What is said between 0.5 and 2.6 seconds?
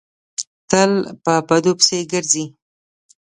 تل په بدو پسې ګرځي.